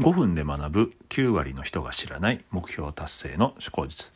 [0.00, 4.12] 5分で学ぶ9割の人が知らない目標達成の思考術。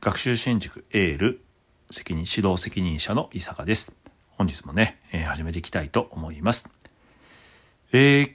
[0.00, 1.42] 学習新塾エール
[1.90, 3.94] 責任指導責任者の伊坂です。
[4.30, 6.70] 本日もね、えー、始めていきたいと思います。
[7.92, 8.32] えー、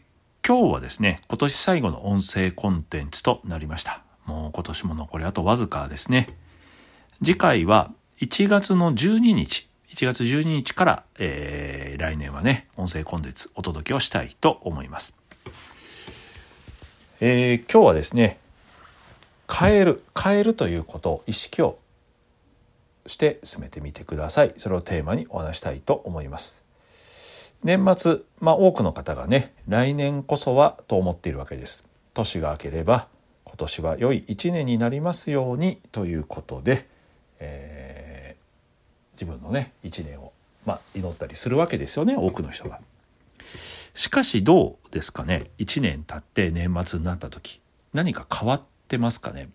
[0.47, 4.03] 今日はですね今年最後の音声コンテンツとなりました。
[4.27, 6.37] もう今年も残りあとわずかですね。
[7.23, 7.91] 次回は
[8.21, 15.24] 1月の12日1月12日から、えー、来年はね音声コンテンツお届けをしたいと思います。
[17.21, 18.39] えー、今日はですね
[19.49, 21.79] 変える変えるということを意識を
[23.05, 24.53] して進めてみてください。
[24.57, 26.65] それをテーマにお話したいと思います。
[27.63, 31.85] 年末まあ多くの方がね来年こそはと思っているわけです。
[32.13, 33.07] 年が明ければ
[33.45, 36.85] 今年は良い一年になりますようにということで、
[37.39, 40.33] えー、自分のね一年を
[40.65, 42.81] まあ祈ったりするわけですよね多くの人が。
[43.95, 47.61] しかしどうですかね？1年経って年末になった時
[47.93, 49.49] 何か変わってますかね？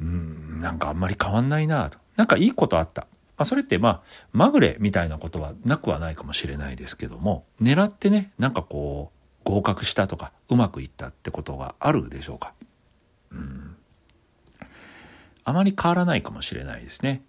[0.00, 1.98] うんなんかあんまり変わんないなと。
[2.16, 3.02] なんかいいことあった、
[3.36, 4.02] まあ、それってまあ
[4.32, 9.12] まぐれみたいなことはなくはないかもしれないですけども狙ってねなんかこ
[9.44, 12.54] う合格したとかうまくいったってことがあるでしょうか？
[13.30, 13.76] うん。
[15.44, 17.22] あまり変わらないかもしれないですね。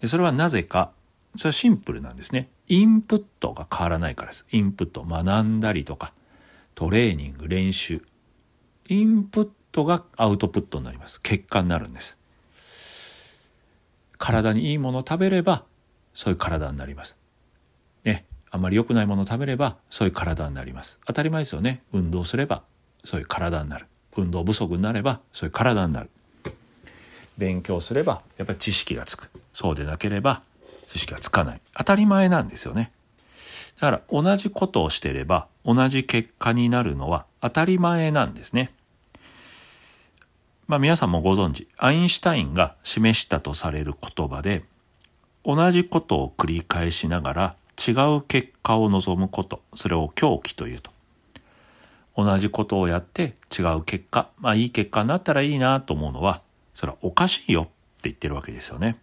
[0.00, 0.92] でそれはなぜか
[1.36, 2.48] それはシンプルなんですね。
[2.68, 4.46] インプットが変わらないからです。
[4.50, 6.12] インプット、学んだりとか、
[6.74, 8.02] トレーニング、練習。
[8.88, 11.20] インプットがアウトプットになります。
[11.20, 12.18] 結果になるんです。
[14.18, 15.64] 体にいいものを食べれば、
[16.14, 17.18] そういう体になります。
[18.04, 18.24] ね。
[18.50, 21.00] あんまり良くないものを食べれば、そういう体になります。
[21.06, 21.82] 当たり前ですよね。
[21.92, 22.62] 運動すれば、
[23.04, 23.86] そういう体になる。
[24.16, 26.10] 運動不足になれば、そういう体になる。
[27.36, 29.28] 勉強すれば、やっぱり知識がつく。
[29.52, 30.42] そうでなければ、
[30.94, 31.60] 知識がつかない。
[31.76, 32.92] 当たり前なんですよね。
[33.80, 38.72] だから同じことをしてれば同じ結果になるのは当たり前なんですね。
[40.68, 44.64] まあ皆さんもご存知、アインシュタインが示したとされる言葉で、
[45.44, 50.92] 同じことを繰り返しながら違う結果を望むこと、それを狂気というと。
[52.16, 56.40] 同じことをやって違う結果、まあいい結果になったらいいなと思うのは、
[56.72, 57.72] それはおかしいよって
[58.04, 58.96] 言ってるわけですよね。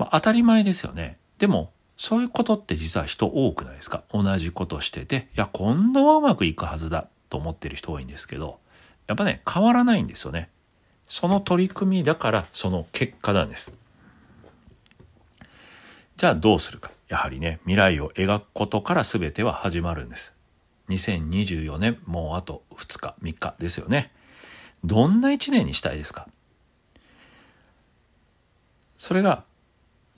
[0.00, 1.18] まあ、当たり前ですよね。
[1.38, 4.02] でも、そういうことって実は人多くないですか？
[4.10, 8.58] 同じことしてて、いや、今度はうまくいくはずだと思ってる人多いんですけど、
[9.06, 10.48] やっぱね、変わらないんですよね。
[11.06, 13.74] その取り組みだからその結果なんです。
[16.16, 16.90] じゃあどうするか。
[17.08, 20.34] やはりね、未来を描くことから全ては始まるんです。
[20.88, 24.12] 2024年、もうあと2日、3日ですよね。
[24.82, 26.26] どんな1年にしたいですか？
[28.96, 29.44] それが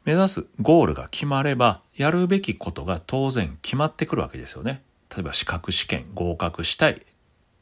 [0.04, 4.82] 目指すゴールが決まれば、やるべきことが当然決まってくるわけですよね。
[5.14, 7.02] 例えば資格試験合格したい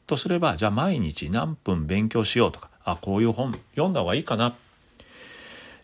[0.07, 4.55] とすれば、じゃあ毎日何分勉強しようとか、あ、こういう本読んだ方がいいかな。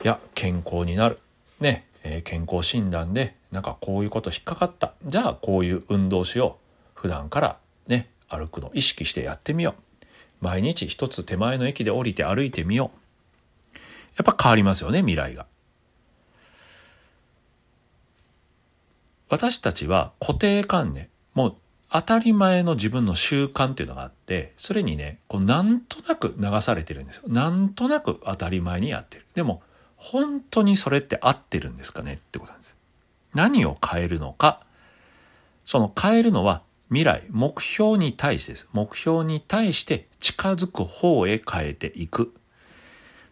[0.04, 1.20] いや、健康になる。
[1.60, 4.94] ね、えー、健康診断でなんかこういうこと引っかかった。
[5.06, 6.58] じゃあこういう運動しよ
[6.96, 7.00] う。
[7.00, 7.58] 普段から
[7.88, 10.06] ね、歩くの意識してやってみよう。
[10.42, 12.92] 毎日一つ手前の駅で降りて歩いてみよ
[13.74, 13.78] う。
[14.18, 15.46] やっぱ変わりますよね、未来が。
[19.30, 21.56] 私たちは固定観念、もう
[21.92, 27.24] 当たり前の自分の習慣っていうのがあって、それにね、こうなんとなく流されてるんですよ。
[27.28, 29.26] なんとなく当たり前にやってる。
[29.34, 29.62] でも、
[29.96, 32.78] 本当にそれって合ってるんですかねってことなんです。
[33.34, 34.62] 何を変えるのか。
[35.66, 38.70] その変えるのは未来、目標に対してです。
[38.72, 42.34] 目標に対して近づく方へ変えていく。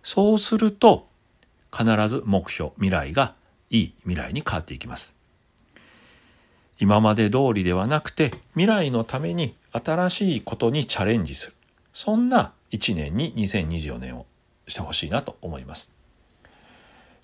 [0.03, 1.07] そうすると、
[1.75, 3.35] 必ず目標、未来が
[3.69, 5.15] いい未来に変わっていきます。
[6.79, 11.55] 今まで通りではなくて未来のために新しいことにチャレンジする。
[11.93, 14.25] そんな1年に2024年を
[14.67, 15.93] してほしいなと思います、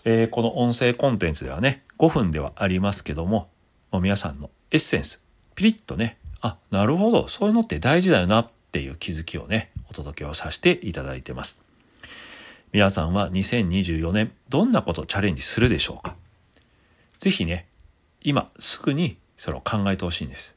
[0.06, 3.50] えー、この音声コンテンツではね5分ではありますけども
[3.92, 5.24] 皆さんのエッセンス
[5.56, 11.60] ピリッとねあなるほどそういうのって大事だよなっていう気づきをねお届けをさせていただいてます。
[12.72, 16.16] 皆さんは2024年どんなことチャレンジするでしょうか？
[17.20, 17.68] ぜひね
[18.22, 20.56] 今すぐにそれを考えてほしいんです。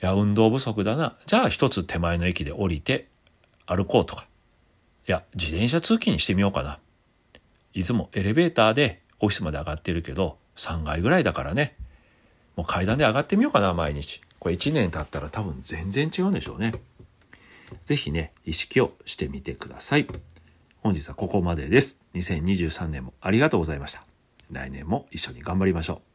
[0.00, 1.18] いや、運動不足だな。
[1.26, 3.08] じゃあ一つ手前の駅で降りて
[3.66, 4.28] 歩こうとか。
[5.08, 6.78] いや、自転車通勤にしてみようかな。
[7.74, 11.74] いつもエレベーターでオフィスまで上がってるけど、3階ぐらいだからね。
[12.54, 14.20] もう階段で上がってみようかな、毎日。
[14.38, 16.74] これ1年経ったら多分全然違うんでしょうね。
[17.84, 20.06] 是非ね、意識をしてみてください。
[20.84, 22.00] 本日はここまでです。
[22.14, 24.04] 2023年もありがとうございました。
[24.52, 26.11] 来年も一緒に頑張りましょう。